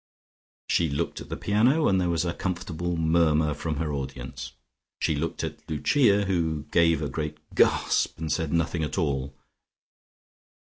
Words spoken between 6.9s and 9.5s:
a great gasp, and said nothing at all.